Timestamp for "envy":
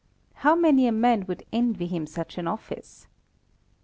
1.53-1.85